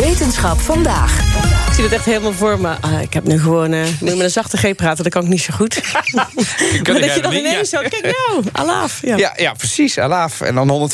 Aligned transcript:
Wetenschap 0.00 0.60
vandaag. 0.60 1.18
Ik 1.66 1.76
zie 1.76 1.84
het 1.84 1.92
echt 1.92 2.04
helemaal 2.04 2.32
voor 2.32 2.60
me. 2.60 2.76
Ah, 2.80 3.00
ik 3.00 3.12
heb 3.12 3.24
nu 3.24 3.40
gewoon. 3.40 3.72
Uh, 3.72 3.84
nu 4.00 4.10
met 4.14 4.20
een 4.20 4.30
zachte 4.30 4.56
G 4.56 4.74
praten, 4.74 5.04
dat 5.04 5.12
kan 5.12 5.22
ik 5.22 5.28
niet 5.28 5.40
zo 5.40 5.52
goed. 5.54 5.82
maar 6.14 7.00
dat 7.00 7.14
je 7.14 7.20
dan 7.22 7.32
ineens 7.32 7.68
zo. 7.68 7.78
Kijk 7.80 8.16
nou, 8.28 8.44
alaaf. 8.52 8.98
Ja. 9.02 9.16
Ja, 9.16 9.32
ja, 9.36 9.52
precies. 9.52 9.98
Alaaf. 9.98 10.40
En 10.40 10.54
dan 10.54 10.90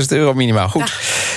150.000 0.00 0.06
euro 0.08 0.34
minimaal. 0.34 0.68
Goed. 0.68 0.92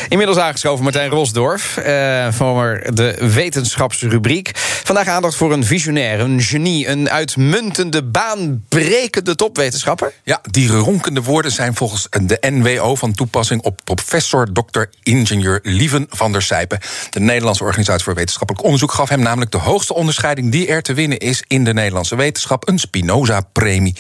Inmiddels 0.10 0.38
aangeschoven 0.38 0.84
Martijn 0.84 1.10
Rosdorf. 1.10 1.78
Uh, 1.78 2.28
voor 2.32 2.82
de 2.94 3.32
wetenschapsrubriek. 3.34 4.52
Vandaag 4.84 5.08
aandacht 5.08 5.36
voor 5.36 5.54
een 5.54 5.63
visionair, 5.63 6.20
een 6.20 6.41
genie, 6.41 6.88
een 6.88 7.10
uitmuntende, 7.10 8.04
baanbrekende 8.04 9.36
topwetenschapper. 9.36 10.13
Ja, 10.24 10.41
die 10.52 10.70
ronkende 10.70 11.22
woorden 11.22 11.52
zijn 11.52 11.76
volgens 11.76 12.08
de 12.10 12.38
NWO 12.41 12.96
van 12.96 13.13
toepassing 13.13 13.62
op 13.62 13.82
professor 13.84 14.48
Dr. 14.52 14.84
Ingenieur 15.04 15.60
Lieven 15.63 16.05
van 16.10 16.32
der 16.32 16.41
Sijpen. 16.41 16.80
De 17.09 17.20
Nederlandse 17.20 17.64
Organisatie 17.64 18.04
voor 18.04 18.14
Wetenschappelijk 18.14 18.66
Onderzoek 18.66 18.91
gaf 18.91 19.09
hem 19.09 19.20
namelijk 19.20 19.52
de 19.52 19.58
hoogste 19.58 19.93
onderscheiding 19.93 20.52
die 20.52 20.68
er 20.68 20.82
te 20.82 20.93
winnen 20.93 21.18
is 21.18 21.43
in 21.48 21.63
de 21.63 21.74
Nederlandse 21.74 22.16
wetenschap: 22.16 22.68
een 22.68 22.80
Spinoza-premie. 22.80 23.96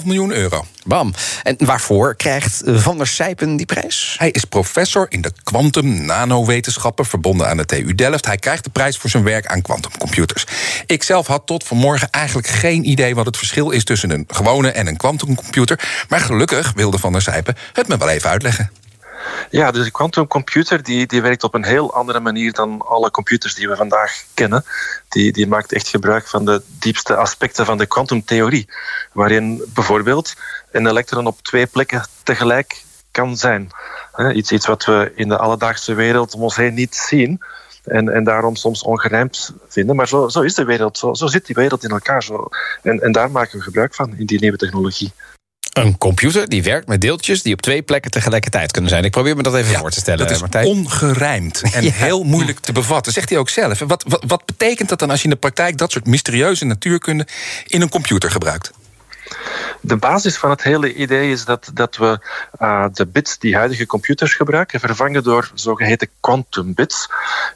2,5 0.00 0.04
miljoen 0.04 0.32
euro. 0.32 0.64
Bam. 0.84 1.14
En 1.42 1.56
waarvoor 1.58 2.14
krijgt 2.14 2.62
Van 2.64 2.96
der 2.96 3.06
Sijpen 3.06 3.56
die 3.56 3.66
prijs? 3.66 4.16
Hij 4.18 4.30
is 4.30 4.44
professor 4.44 5.06
in 5.08 5.20
de 5.20 5.32
kwantum 5.42 6.04
nanowetenschappen 6.04 7.06
verbonden 7.06 7.48
aan 7.48 7.56
de 7.56 7.64
TU 7.64 7.94
Delft. 7.94 8.26
Hij 8.26 8.36
krijgt 8.36 8.64
de 8.64 8.70
prijs 8.70 8.96
voor 8.96 9.10
zijn 9.10 9.24
werk 9.24 9.46
aan 9.46 9.62
kwantumcomputers. 9.62 10.46
Ik 10.86 11.02
zelf 11.02 11.26
had 11.26 11.46
tot 11.46 11.64
vanmorgen 11.64 12.10
eigenlijk 12.10 12.46
geen 12.46 12.88
idee 12.88 13.14
wat 13.14 13.26
het 13.26 13.36
verschil 13.36 13.70
is 13.70 13.84
tussen 13.84 14.10
een 14.10 14.24
gewone 14.28 14.70
en 14.70 14.86
een 14.86 14.96
kwantumcomputer. 14.96 16.04
Maar 16.08 16.20
gelukkig 16.20 16.72
wilde 16.74 16.98
Van 16.98 17.12
der 17.12 17.22
Sijpen 17.22 17.56
het 17.72 17.88
me 17.88 17.96
wel 17.96 18.08
even 18.08 18.30
uitleggen. 18.30 18.70
Ja, 19.50 19.70
dus 19.70 19.84
een 19.84 19.92
quantumcomputer 19.92 20.82
die, 20.82 21.06
die 21.06 21.22
werkt 21.22 21.44
op 21.44 21.54
een 21.54 21.64
heel 21.64 21.94
andere 21.94 22.20
manier 22.20 22.52
dan 22.52 22.82
alle 22.86 23.10
computers 23.10 23.54
die 23.54 23.68
we 23.68 23.76
vandaag 23.76 24.24
kennen. 24.34 24.64
Die, 25.08 25.32
die 25.32 25.46
maakt 25.46 25.72
echt 25.72 25.88
gebruik 25.88 26.28
van 26.28 26.44
de 26.44 26.62
diepste 26.78 27.16
aspecten 27.16 27.66
van 27.66 27.78
de 27.78 27.86
kwantumtheorie. 27.86 28.68
Waarin 29.12 29.62
bijvoorbeeld 29.74 30.34
een 30.70 30.86
elektron 30.86 31.26
op 31.26 31.42
twee 31.42 31.66
plekken 31.66 32.06
tegelijk 32.22 32.84
kan 33.10 33.36
zijn. 33.36 33.70
Iets, 34.32 34.52
iets 34.52 34.66
wat 34.66 34.84
we 34.84 35.12
in 35.14 35.28
de 35.28 35.38
alledaagse 35.38 35.94
wereld 35.94 36.34
om 36.34 36.42
ons 36.42 36.56
heen 36.56 36.74
niet 36.74 36.94
zien. 36.94 37.40
En, 37.84 38.08
en 38.08 38.24
daarom 38.24 38.56
soms 38.56 38.82
ongerijmd 38.82 39.54
vinden. 39.68 39.96
Maar 39.96 40.08
zo, 40.08 40.28
zo 40.28 40.40
is 40.40 40.54
de 40.54 40.64
wereld, 40.64 40.98
zo, 40.98 41.14
zo 41.14 41.26
zit 41.26 41.46
die 41.46 41.54
wereld 41.54 41.84
in 41.84 41.90
elkaar. 41.90 42.22
Zo. 42.22 42.48
En, 42.82 43.00
en 43.00 43.12
daar 43.12 43.30
maken 43.30 43.58
we 43.58 43.64
gebruik 43.64 43.94
van 43.94 44.16
in 44.16 44.26
die 44.26 44.40
nieuwe 44.40 44.56
technologie. 44.56 45.12
Een 45.76 45.98
computer 45.98 46.48
die 46.48 46.62
werkt 46.62 46.88
met 46.88 47.00
deeltjes 47.00 47.42
die 47.42 47.52
op 47.52 47.62
twee 47.62 47.82
plekken 47.82 48.10
tegelijkertijd 48.10 48.72
kunnen 48.72 48.90
zijn. 48.90 49.04
Ik 49.04 49.10
probeer 49.10 49.36
me 49.36 49.42
dat 49.42 49.54
even 49.54 49.78
voor 49.78 49.90
te 49.90 50.00
stellen. 50.00 50.18
Dat 50.18 50.30
is 50.30 50.40
Martijn. 50.40 50.66
ongerijmd 50.66 51.62
en 51.72 51.84
ja. 51.84 51.90
heel 51.92 52.24
moeilijk 52.24 52.58
te 52.58 52.72
bevatten, 52.72 53.12
zegt 53.12 53.28
hij 53.28 53.38
ook 53.38 53.48
zelf. 53.48 53.78
Wat, 53.78 54.04
wat, 54.06 54.24
wat 54.26 54.44
betekent 54.44 54.88
dat 54.88 54.98
dan 54.98 55.10
als 55.10 55.18
je 55.18 55.24
in 55.24 55.30
de 55.30 55.36
praktijk 55.36 55.78
dat 55.78 55.92
soort 55.92 56.06
mysterieuze 56.06 56.64
natuurkunde 56.64 57.26
in 57.66 57.80
een 57.80 57.88
computer 57.88 58.30
gebruikt? 58.30 58.72
De 59.80 59.96
basis 59.96 60.36
van 60.36 60.50
het 60.50 60.62
hele 60.62 60.94
idee 60.94 61.30
is 61.30 61.44
dat, 61.44 61.70
dat 61.74 61.96
we 61.96 62.18
uh, 62.60 62.84
de 62.92 63.06
bits 63.06 63.38
die 63.38 63.56
huidige 63.56 63.86
computers 63.86 64.34
gebruiken 64.34 64.80
vervangen 64.80 65.22
door 65.22 65.50
zogeheten 65.54 66.08
quantum 66.20 66.74
bits. 66.74 67.10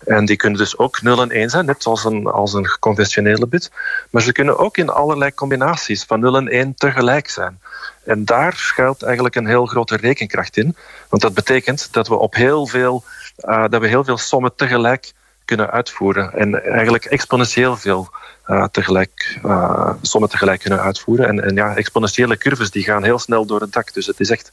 En 0.07 0.25
die 0.25 0.37
kunnen 0.37 0.59
dus 0.59 0.79
ook 0.79 1.03
0 1.03 1.23
en 1.23 1.31
1 1.31 1.51
zijn, 1.51 1.65
net 1.65 1.83
zoals 1.83 2.05
een, 2.05 2.27
als 2.27 2.53
een 2.53 2.79
conventionele 2.81 3.47
bit. 3.47 3.71
Maar 4.11 4.23
ze 4.23 4.33
kunnen 4.33 4.59
ook 4.59 4.77
in 4.77 4.89
allerlei 4.89 5.35
combinaties 5.35 6.05
van 6.05 6.21
0 6.21 6.37
en 6.37 6.49
1 6.49 6.75
tegelijk 6.75 7.29
zijn. 7.29 7.61
En 8.05 8.25
daar 8.25 8.53
schuilt 8.57 9.03
eigenlijk 9.03 9.35
een 9.35 9.47
heel 9.47 9.67
grote 9.67 9.97
rekenkracht 9.97 10.57
in. 10.57 10.77
Want 11.09 11.23
dat 11.23 11.35
betekent 11.35 11.93
dat 11.93 12.09
we 12.09 12.15
op 12.15 12.35
heel 12.35 12.67
veel, 12.67 13.05
uh, 13.45 13.65
dat 13.69 13.81
we 13.81 13.87
heel 13.87 14.05
veel 14.05 14.19
sommen 14.19 14.55
tegelijk 14.57 15.13
kunnen 15.51 15.71
uitvoeren. 15.71 16.33
En 16.33 16.63
eigenlijk 16.65 17.05
exponentieel 17.05 17.77
veel 17.77 18.09
uh, 18.47 18.65
tegelijk, 18.73 19.41
uh, 19.45 19.91
sommen 20.03 20.31
tegelijk 20.31 20.61
kunnen 20.61 20.81
uitvoeren. 20.81 21.27
En, 21.29 21.45
en 21.45 21.55
ja, 21.55 21.77
exponentiële 21.77 22.37
curves 22.37 22.71
die 22.71 22.85
gaan 22.85 23.05
heel 23.05 23.19
snel 23.19 23.47
door 23.47 23.61
het 23.61 23.73
dak. 23.73 23.93
Dus 23.93 24.07
het 24.07 24.21
is 24.21 24.31
echt 24.31 24.53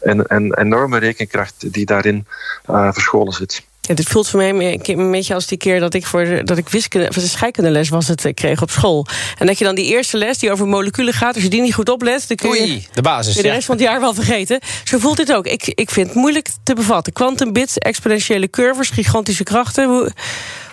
een, 0.00 0.24
een 0.26 0.58
enorme 0.58 0.98
rekenkracht 0.98 1.72
die 1.72 1.86
daarin 1.86 2.26
uh, 2.70 2.92
verscholen 2.92 3.32
zit. 3.32 3.66
Ja, 3.86 3.94
dit 3.94 4.08
voelt 4.08 4.28
voor 4.28 4.38
mij 4.38 4.78
een 4.82 5.10
beetje 5.10 5.34
als 5.34 5.46
die 5.46 5.58
keer 5.58 5.80
dat 5.80 5.94
ik 5.94 6.06
voor 6.06 6.24
de, 6.24 6.44
dat 6.44 6.58
ik 6.58 6.68
wiskunde, 6.68 7.08
of 7.08 7.14
de 7.14 7.20
scheikundeles 7.20 7.88
was 7.88 8.08
het 8.08 8.30
kreeg 8.34 8.62
op 8.62 8.70
school. 8.70 9.06
En 9.38 9.46
dat 9.46 9.58
je 9.58 9.64
dan 9.64 9.74
die 9.74 9.86
eerste 9.86 10.16
les 10.16 10.38
die 10.38 10.52
over 10.52 10.66
moleculen 10.66 11.12
gaat, 11.12 11.34
als 11.34 11.42
je 11.42 11.50
die 11.50 11.60
niet 11.60 11.74
goed 11.74 11.88
oplet, 11.88 12.28
dan 12.28 12.36
kun 12.36 12.50
je 12.50 12.60
Oei, 12.60 12.86
de 12.92 13.02
basis. 13.02 13.34
de 13.34 13.42
rest 13.42 13.66
van 13.66 13.74
het 13.74 13.84
jaar 13.84 14.00
wel 14.00 14.14
vergeten. 14.14 14.60
Zo 14.84 14.98
voelt 14.98 15.16
dit 15.16 15.32
ook. 15.32 15.46
Ik, 15.46 15.66
ik 15.66 15.90
vind 15.90 16.06
het 16.06 16.16
moeilijk 16.16 16.48
te 16.62 16.74
bevatten. 16.74 17.12
Quantum 17.12 17.52
bits, 17.52 17.78
exponentiële 17.78 18.50
curves, 18.50 18.90
gigantische 18.90 19.44
krachten. 19.44 19.88
Hoe, 19.88 20.12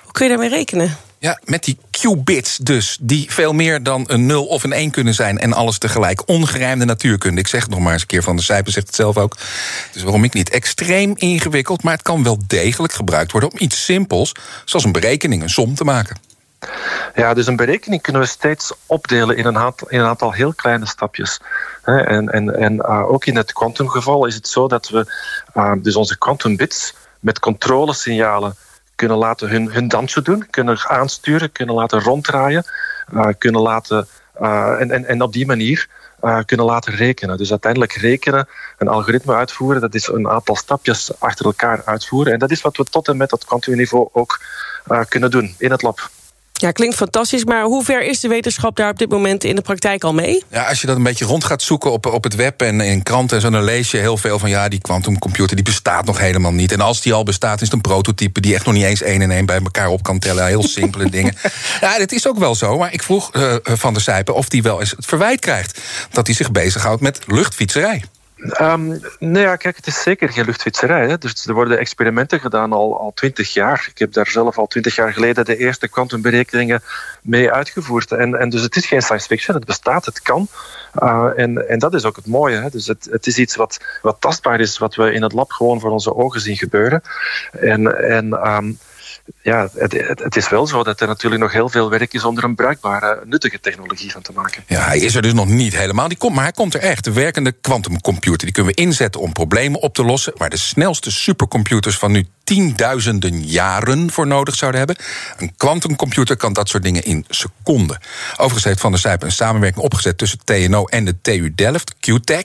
hoe 0.04 0.12
kun 0.12 0.26
je 0.26 0.32
daarmee 0.32 0.50
rekenen? 0.50 0.98
Ja, 1.24 1.40
met 1.46 1.64
die 1.64 1.78
qubits 1.92 2.58
dus, 2.58 2.98
die 3.02 3.32
veel 3.32 3.54
meer 3.54 3.84
dan 3.84 4.04
een 4.08 4.26
0 4.26 4.46
of 4.46 4.64
een 4.64 4.74
1 4.74 4.92
kunnen 4.92 5.14
zijn... 5.14 5.38
en 5.38 5.54
alles 5.54 5.78
tegelijk. 5.78 6.30
Ongerijmde 6.30 6.86
natuurkunde. 6.86 7.42
Ik 7.42 7.48
zeg 7.48 7.62
het 7.62 7.70
nog 7.70 7.80
maar 7.80 7.94
eens 7.94 8.02
een 8.02 8.08
keer, 8.08 8.24
Van 8.24 8.36
de 8.36 8.42
Sijpen 8.42 8.72
zegt 8.72 8.88
het 8.88 8.96
zelf 8.96 9.18
ook. 9.18 9.38
Dus 9.92 10.04
waarom 10.04 10.24
ik 10.24 10.34
niet 10.34 10.50
extreem 10.50 11.14
ingewikkeld... 11.16 11.84
maar 11.84 11.94
het 11.94 12.02
kan 12.02 12.24
wel 12.24 12.38
degelijk 12.48 12.94
gebruikt 12.94 13.32
worden 13.32 13.52
om 13.52 13.58
iets 13.60 13.86
simpels... 13.86 14.32
zoals 14.66 14.86
een 14.86 14.92
berekening, 14.92 15.42
een 15.42 15.50
som 15.50 15.76
te 15.76 15.84
maken. 15.84 16.18
Ja, 17.16 17.34
dus 17.34 17.48
een 17.48 17.56
berekening 17.56 18.02
kunnen 18.02 18.22
we 18.22 18.28
steeds 18.28 18.74
opdelen 18.86 19.38
in 19.38 19.46
een 19.46 19.58
aantal, 19.58 19.90
in 19.90 20.00
een 20.00 20.08
aantal 20.08 20.32
heel 20.32 20.54
kleine 20.54 20.88
stapjes. 20.88 21.40
En, 21.84 22.30
en, 22.30 22.56
en 22.56 22.74
uh, 22.74 23.12
ook 23.12 23.26
in 23.26 23.36
het 23.36 23.54
kwantumgeval 23.54 24.26
is 24.26 24.36
het 24.36 24.48
zo 24.48 24.68
dat 24.68 24.90
we 24.90 25.14
uh, 25.56 25.72
dus 25.78 25.96
onze 25.96 26.18
quantumbits 26.18 26.94
met 27.20 27.40
controlesignalen 27.40 28.56
kunnen 29.04 29.22
laten 29.22 29.50
hun, 29.50 29.72
hun 29.72 29.88
dansje 29.88 30.22
doen, 30.22 30.48
kunnen 30.50 30.80
aansturen, 30.88 31.52
kunnen 31.52 31.76
laten 31.76 32.02
ronddraaien, 32.02 32.64
uh, 33.14 33.28
kunnen 33.38 33.62
laten, 33.62 34.08
uh, 34.42 34.82
en, 34.82 34.92
en, 34.92 35.06
en 35.06 35.22
op 35.22 35.34
die 35.34 35.46
manier 35.46 35.88
uh, 36.22 36.40
kunnen 36.46 36.66
laten 36.66 36.96
rekenen. 36.96 37.38
Dus 37.38 37.52
uiteindelijk 37.52 37.94
rekenen, 37.94 38.48
een 38.78 38.88
algoritme 38.88 39.34
uitvoeren, 39.34 39.82
dat 39.82 39.94
is 39.94 40.08
een 40.08 40.30
aantal 40.30 40.56
stapjes 40.56 41.20
achter 41.20 41.46
elkaar 41.46 41.82
uitvoeren. 41.86 42.34
En 42.34 42.40
dat 42.40 42.52
is 42.52 42.62
wat 42.62 42.78
we 42.78 42.84
tot 42.84 43.08
en 43.08 43.18
met 43.18 43.30
dat 43.30 43.46
kwantumniveau 43.46 44.10
ook 44.12 44.42
kunnen 45.08 45.32
doen 45.32 45.56
in 45.58 45.72
het 45.72 45.82
lab. 45.82 46.10
Ja, 46.64 46.72
klinkt 46.72 46.96
fantastisch, 46.96 47.46
maar 47.46 47.64
hoe 47.64 47.84
ver 47.84 48.04
is 48.04 48.20
de 48.20 48.28
wetenschap 48.28 48.76
daar 48.76 48.90
op 48.90 48.98
dit 48.98 49.10
moment 49.10 49.44
in 49.44 49.56
de 49.56 49.62
praktijk 49.62 50.04
al 50.04 50.14
mee? 50.14 50.44
Ja, 50.52 50.64
als 50.64 50.82
je 50.82 50.88
dat 50.88 50.96
een 50.96 51.04
beetje 51.04 51.26
rond 51.26 51.44
gaat 51.44 51.62
zoeken 51.62 51.92
op, 51.92 52.06
op 52.06 52.24
het 52.24 52.36
web 52.36 52.62
en 52.62 52.82
in 52.82 53.04
kranten 53.04 53.36
en 53.36 53.42
zo, 53.42 53.50
dan 53.50 53.64
lees 53.64 53.92
je 53.92 53.98
heel 53.98 54.18
veel 54.18 54.40
van 54.40 54.50
ja, 54.50 54.68
die 54.68 54.80
quantumcomputer 54.82 55.56
die 55.56 55.66
bestaat 55.66 56.06
nog 56.06 56.20
helemaal 56.20 56.52
niet. 56.52 56.72
En 56.72 56.82
als 56.82 57.02
die 57.02 57.14
al 57.14 57.24
bestaat, 57.24 57.62
is 57.62 57.68
het 57.68 57.74
een 57.74 57.82
prototype 57.82 58.42
die 58.42 58.54
echt 58.54 58.66
nog 58.66 58.74
niet 58.74 58.84
eens 58.84 59.02
één 59.02 59.22
en 59.22 59.32
één 59.32 59.46
bij 59.46 59.60
elkaar 59.64 59.88
op 59.88 60.04
kan 60.04 60.20
tellen. 60.20 60.46
Heel 60.46 60.64
simpele 60.64 61.10
dingen. 61.18 61.36
Ja, 61.82 61.98
dat 61.98 62.12
is 62.12 62.28
ook 62.28 62.38
wel 62.38 62.56
zo. 62.56 62.78
Maar 62.78 62.94
ik 62.94 63.04
vroeg 63.04 63.36
uh, 63.36 63.56
Van 63.64 63.94
der 63.94 64.02
Sijpen 64.02 64.36
of 64.36 64.50
die 64.50 64.64
wel 64.64 64.80
eens 64.80 64.92
het 64.92 65.06
verwijt 65.06 65.40
krijgt 65.40 65.80
dat 66.12 66.28
hij 66.28 66.36
zich 66.36 66.52
bezighoudt 66.52 67.02
met 67.02 67.20
luchtfietserij. 67.28 68.04
Um, 68.44 69.02
nou 69.20 69.40
ja, 69.40 69.56
kijk, 69.56 69.76
het 69.76 69.88
is 69.88 70.02
zeker 70.02 70.30
geen 70.30 70.46
luchtfietserij. 70.46 71.08
Hè. 71.08 71.18
Dus 71.18 71.46
er 71.46 71.54
worden 71.54 71.80
experimenten 71.80 72.40
gedaan 72.40 72.74
al, 72.74 73.00
al 73.00 73.12
20 73.14 73.54
jaar. 73.54 73.88
Ik 73.90 73.98
heb 73.98 74.14
daar 74.14 74.28
zelf 74.28 74.58
al 74.58 74.68
20 74.68 74.96
jaar 74.96 75.14
geleden 75.14 75.46
de 75.46 75.58
eerste 75.58 75.88
kwantumberekeningen 75.88 76.82
mee 77.22 77.52
uitgevoerd. 77.52 78.12
En, 78.12 78.40
en 78.40 78.50
dus 78.50 78.62
het 78.62 78.76
is 78.76 78.86
geen 78.86 79.02
science 79.02 79.28
fiction, 79.28 79.56
het 79.56 79.66
bestaat, 79.66 80.06
het 80.06 80.22
kan. 80.22 80.48
Uh, 81.04 81.30
en, 81.36 81.70
en 81.70 81.80
dat 81.80 81.94
is 81.94 82.06
ook 82.06 82.16
het 82.16 82.28
mooie. 82.28 82.58
Hè. 82.58 82.70
Dus 82.70 82.88
het, 82.88 83.08
het 83.12 83.28
is 83.28 83.38
iets 83.38 83.56
wat, 83.56 83.80
wat 84.02 84.18
tastbaar 84.20 84.60
is, 84.60 84.78
wat 84.78 84.96
we 84.96 85.14
in 85.14 85.24
het 85.24 85.34
lab 85.34 85.52
gewoon 85.52 85.80
voor 85.80 85.92
onze 85.92 86.16
ogen 86.16 86.42
zien 86.42 86.58
gebeuren. 86.58 87.02
En, 87.52 88.10
en 88.10 88.48
um, 88.48 88.78
ja, 89.42 89.70
het, 89.74 90.36
is 90.36 90.50
wel 90.50 90.68
zo 90.68 90.84
dat 90.84 91.02
er 91.02 91.08
natuurlijk 91.08 91.42
nog 91.42 91.52
heel 91.52 91.70
veel 91.70 91.90
werk 91.90 92.14
is 92.14 92.24
om 92.24 92.38
er 92.38 92.44
een 92.44 92.56
bruikbare, 92.56 93.22
nuttige 93.26 93.60
technologie 93.60 94.12
van 94.12 94.22
te 94.22 94.32
maken. 94.32 94.64
Ja, 94.68 94.86
hij 94.86 95.00
is 95.00 95.16
er 95.16 95.22
dus 95.22 95.34
nog 95.34 95.48
niet 95.48 95.78
helemaal. 95.78 96.08
Die 96.08 96.18
komt, 96.18 96.36
maar 96.36 96.44
hij 96.44 96.52
komt 96.52 96.74
er 96.74 96.80
echt. 96.80 97.04
De 97.04 97.12
werkende 97.12 97.52
quantumcomputer. 97.52 98.46
Die 98.46 98.52
kunnen 98.52 98.76
we 98.76 98.82
inzetten 98.82 99.22
om 99.22 99.34
problemen 99.34 99.82
op 99.82 99.94
te 99.94 100.04
lossen. 100.04 100.34
Waar 100.38 100.50
de 100.50 100.58
snelste 100.58 101.12
supercomputers 101.12 101.98
van 101.98 102.12
nu 102.12 102.28
tienduizenden 102.44 103.44
jaren 103.46 104.12
voor 104.12 104.28
nodig 104.28 104.56
zouden 104.56 104.80
hebben. 104.80 105.06
Een 105.38 105.54
quantumcomputer 105.58 106.38
kan 106.38 106.54
dat 106.54 106.70
soort 106.70 106.84
dingen 106.84 107.04
in 107.04 107.26
seconden. 107.30 108.00
Overigens 108.32 108.64
heeft 108.64 108.80
Van 108.80 108.92
der 108.92 109.00
Sijpen 109.00 109.28
een 109.28 109.34
samenwerking 109.34 109.84
opgezet 109.84 110.18
tussen 110.18 110.40
TNO 110.44 110.86
en 110.86 111.06
de 111.06 111.22
TU 111.22 111.54
Delft, 111.56 111.96
QTech. 112.00 112.44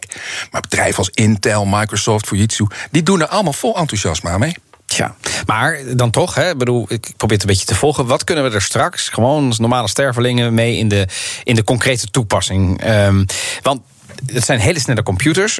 Maar 0.50 0.60
bedrijven 0.60 0.98
als 0.98 1.10
Intel, 1.10 1.64
Microsoft, 1.64 2.26
Fujitsu, 2.26 2.66
die 2.90 3.02
doen 3.02 3.20
er 3.20 3.26
allemaal 3.26 3.52
vol 3.52 3.76
enthousiasme 3.76 4.30
aan 4.30 4.40
mee. 4.40 4.56
Tja, 4.88 5.14
maar 5.46 5.78
dan 5.96 6.10
toch, 6.10 6.34
hè, 6.34 6.56
bedoel, 6.56 6.86
ik 6.88 7.12
probeer 7.16 7.36
het 7.36 7.46
een 7.46 7.52
beetje 7.52 7.66
te 7.66 7.74
volgen. 7.74 8.06
Wat 8.06 8.24
kunnen 8.24 8.44
we 8.44 8.54
er 8.54 8.62
straks, 8.62 9.08
gewoon 9.08 9.46
als 9.46 9.58
normale 9.58 9.88
stervelingen, 9.88 10.54
mee 10.54 10.76
in 10.76 10.88
de, 10.88 11.08
in 11.44 11.54
de 11.54 11.64
concrete 11.64 12.06
toepassing? 12.10 12.88
Um, 12.88 13.24
want 13.62 13.80
het 14.26 14.44
zijn 14.44 14.58
hele 14.58 14.80
snelle 14.80 15.02
computers. 15.02 15.58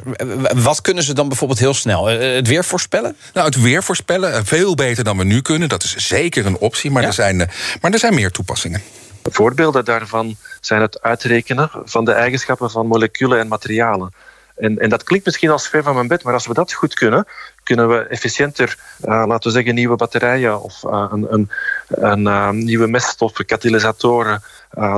Wat 0.54 0.80
kunnen 0.80 1.02
ze 1.02 1.14
dan 1.14 1.28
bijvoorbeeld 1.28 1.58
heel 1.58 1.74
snel? 1.74 2.10
Eh, 2.10 2.34
het 2.34 2.46
weer 2.46 2.64
voorspellen? 2.64 3.16
Nou, 3.34 3.46
het 3.46 3.60
weer 3.60 3.82
voorspellen, 3.82 4.34
eh, 4.34 4.40
veel 4.44 4.74
beter 4.74 5.04
dan 5.04 5.16
we 5.16 5.24
nu 5.24 5.42
kunnen. 5.42 5.68
Dat 5.68 5.82
is 5.82 5.96
zeker 5.96 6.46
een 6.46 6.58
optie, 6.58 6.90
maar, 6.90 7.04
er, 7.04 7.12
zijn, 7.12 7.40
eh, 7.40 7.48
maar 7.80 7.92
er 7.92 7.98
zijn 7.98 8.14
meer 8.14 8.30
toepassingen. 8.30 8.82
Voorbeelden 9.22 9.84
daarvan 9.84 10.36
zijn 10.60 10.80
het 10.80 11.02
uitrekenen 11.02 11.70
van 11.84 12.04
de 12.04 12.12
eigenschappen 12.12 12.70
van 12.70 12.86
moleculen 12.86 13.38
en 13.38 13.48
materialen. 13.48 14.12
En, 14.58 14.78
en, 14.78 14.88
dat 14.88 15.02
klinkt 15.02 15.24
misschien 15.24 15.50
als 15.50 15.68
ver 15.68 15.82
van 15.82 15.94
mijn 15.94 16.08
bed, 16.08 16.22
maar 16.22 16.32
als 16.32 16.46
we 16.46 16.54
dat 16.54 16.72
goed 16.72 16.94
kunnen, 16.94 17.26
kunnen 17.62 17.88
we 17.88 17.98
efficiënter, 17.98 18.78
uh, 19.04 19.08
laten 19.26 19.50
we 19.50 19.56
zeggen, 19.56 19.74
nieuwe 19.74 19.96
batterijen 19.96 20.62
of 20.62 20.82
uh, 20.84 21.06
een, 21.10 21.26
een, 21.32 21.50
een 21.88 22.20
uh, 22.20 22.50
nieuwe 22.50 22.86
meststoffen, 22.86 23.46
katalysatoren, 23.46 24.42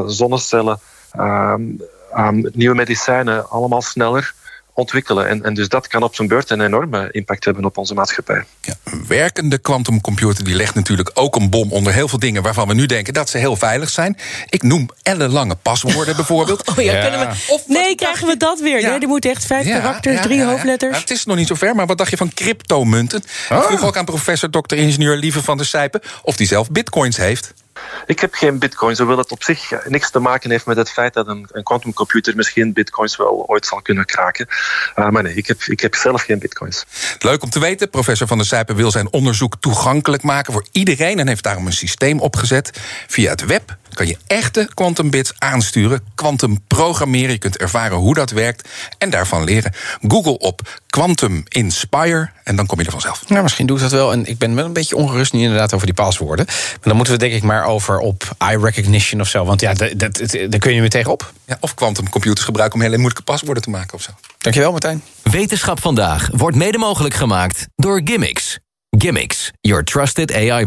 zonnecellen, 0.06 0.78
nieuwe 2.52 2.74
medicijnen 2.74 3.50
allemaal 3.50 3.82
sneller 3.82 4.34
ontwikkelen. 4.80 5.28
En, 5.28 5.44
en 5.44 5.54
dus 5.54 5.68
dat 5.68 5.86
kan 5.86 6.02
op 6.02 6.14
zijn 6.14 6.28
beurt 6.28 6.50
een 6.50 6.60
enorme 6.60 7.08
impact 7.10 7.44
hebben 7.44 7.64
op 7.64 7.76
onze 7.76 7.94
maatschappij. 7.94 8.44
Ja, 8.60 8.74
een 8.84 9.04
werkende 9.08 9.58
quantumcomputer 9.58 10.44
die 10.44 10.54
legt 10.54 10.74
natuurlijk 10.74 11.10
ook 11.14 11.36
een 11.36 11.50
bom 11.50 11.72
onder 11.72 11.92
heel 11.92 12.08
veel 12.08 12.18
dingen 12.18 12.42
waarvan 12.42 12.68
we 12.68 12.74
nu 12.74 12.86
denken 12.86 13.14
dat 13.14 13.28
ze 13.28 13.38
heel 13.38 13.56
veilig 13.56 13.90
zijn. 13.90 14.16
Ik 14.48 14.62
noem 14.62 14.88
ellenlange 15.02 15.54
paswoorden 15.54 16.16
bijvoorbeeld. 16.16 16.62
Oh 16.70 16.84
ja, 16.84 17.00
Kunnen 17.00 17.20
we, 17.20 17.26
of 17.48 17.68
nee, 17.68 17.94
krijgen 17.94 18.26
we 18.26 18.36
dat 18.36 18.60
weer? 18.60 18.80
Ja. 18.80 18.90
Nee, 18.90 18.98
er 18.98 19.08
moet 19.08 19.24
echt 19.24 19.44
vijf 19.44 19.66
ja, 19.66 19.78
karakters, 19.78 20.20
drie 20.20 20.44
hoofdletters. 20.44 20.98
het 20.98 21.10
is 21.10 21.24
nog 21.24 21.36
niet 21.36 21.46
zo 21.46 21.54
ver, 21.54 21.74
maar 21.74 21.86
wat 21.86 21.98
dacht 21.98 22.10
je 22.10 22.16
van 22.16 22.34
cryptomunten? 22.34 23.22
Oh. 23.50 23.58
Ik 23.58 23.64
vroeg 23.64 23.84
ook 23.84 23.96
aan 23.96 24.04
professor 24.04 24.50
Dr. 24.50 24.74
Ingenieur 24.74 25.16
Lieve 25.16 25.42
van 25.42 25.56
der 25.56 25.66
Sijpen 25.66 26.00
of 26.22 26.36
die 26.36 26.46
zelf 26.46 26.70
bitcoins 26.70 27.16
heeft. 27.16 27.54
Ik 28.06 28.20
heb 28.20 28.34
geen 28.34 28.58
bitcoins, 28.58 28.98
hoewel 28.98 29.18
het 29.18 29.32
op 29.32 29.42
zich 29.42 29.88
niks 29.88 30.10
te 30.10 30.18
maken 30.18 30.50
heeft 30.50 30.66
met 30.66 30.76
het 30.76 30.90
feit 30.90 31.14
dat 31.14 31.26
een, 31.26 31.48
een 31.52 31.62
quantumcomputer 31.62 32.36
misschien 32.36 32.72
bitcoins 32.72 33.16
wel 33.16 33.44
ooit 33.46 33.66
zal 33.66 33.82
kunnen 33.82 34.04
kraken. 34.04 34.46
Uh, 34.96 35.08
maar 35.08 35.22
nee, 35.22 35.34
ik 35.34 35.46
heb, 35.46 35.62
ik 35.62 35.80
heb 35.80 35.94
zelf 35.94 36.22
geen 36.22 36.38
bitcoins. 36.38 36.84
Leuk 37.18 37.42
om 37.42 37.50
te 37.50 37.60
weten. 37.60 37.90
Professor 37.90 38.26
Van 38.26 38.36
der 38.36 38.46
Sijpen 38.46 38.76
wil 38.76 38.90
zijn 38.90 39.12
onderzoek 39.12 39.56
toegankelijk 39.60 40.22
maken 40.22 40.52
voor 40.52 40.66
iedereen 40.72 41.18
en 41.18 41.28
heeft 41.28 41.42
daarom 41.42 41.66
een 41.66 41.72
systeem 41.72 42.20
opgezet. 42.20 42.70
Via 43.06 43.30
het 43.30 43.46
web 43.46 43.76
kan 43.94 44.06
je 44.06 44.16
echte 44.26 44.70
quantum 44.74 45.10
bits 45.10 45.32
aansturen, 45.38 46.00
quantum 46.14 46.60
programmeren. 46.66 47.30
Je 47.30 47.38
kunt 47.38 47.56
ervaren 47.56 47.96
hoe 47.96 48.14
dat 48.14 48.30
werkt 48.30 48.68
en 48.98 49.10
daarvan 49.10 49.44
leren. 49.44 49.72
Google 50.08 50.38
op 50.38 50.80
Quantum 50.86 51.44
Inspire 51.48 52.30
en 52.44 52.56
dan 52.56 52.66
kom 52.66 52.78
je 52.78 52.84
er 52.84 52.90
vanzelf. 52.90 53.28
Nou, 53.28 53.42
misschien 53.42 53.66
doe 53.66 53.76
ik 53.76 53.82
dat 53.82 53.92
wel. 53.92 54.12
En 54.12 54.26
ik 54.26 54.38
ben 54.38 54.54
wel 54.54 54.64
een 54.64 54.72
beetje 54.72 54.96
ongerust 54.96 55.32
nu 55.32 55.40
inderdaad 55.40 55.74
over 55.74 55.86
die 55.86 55.94
paswoorden. 55.94 56.46
Maar 56.46 56.78
dan 56.80 56.96
moeten 56.96 57.14
we 57.14 57.20
denk 57.20 57.32
ik 57.32 57.42
maar 57.42 57.64
over 57.64 57.98
op 57.98 58.34
eye 58.38 58.58
recognition 58.58 59.20
of 59.20 59.28
zo. 59.28 59.44
Want 59.44 59.60
ja, 59.60 59.74
dat, 59.74 59.98
dat, 59.98 60.36
daar 60.48 60.60
kun 60.60 60.74
je 60.74 60.80
weer 60.80 60.90
tegenop. 60.90 61.32
Ja, 61.46 61.56
of 61.60 61.74
quantumcomputers 61.74 62.44
gebruiken 62.44 62.78
om 62.78 62.84
hele 62.84 62.96
moeilijke 62.96 63.24
paswoorden 63.24 63.62
te 63.62 63.70
maken 63.70 63.94
of 63.94 64.02
zo. 64.02 64.10
Dankjewel 64.38 64.70
Martijn. 64.70 65.02
Wetenschap 65.22 65.80
vandaag 65.80 66.28
wordt 66.32 66.56
mede 66.56 66.78
mogelijk 66.78 67.14
gemaakt 67.14 67.66
door 67.76 68.00
Gimmicks. 68.04 68.58
Gimmicks, 68.90 69.50
your 69.60 69.84
trusted 69.84 70.34
AI 70.34 70.66